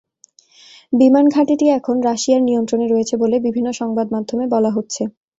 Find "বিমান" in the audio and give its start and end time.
0.93-1.25